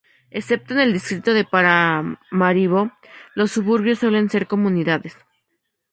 Excepto 0.31 0.73
En 0.73 0.79
el 0.79 0.93
Distrito 0.93 1.31
de 1.31 1.45
Paramaribo, 1.45 2.91
los 3.35 3.51
suburbios 3.51 3.99
suelen 3.99 4.31
ser 4.31 4.47
comunidades. 4.47 5.15